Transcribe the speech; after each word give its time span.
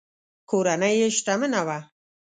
کورنۍ 0.49 0.93
یې 1.01 1.07
شتمنه 1.17 1.61
وه. 1.67 1.79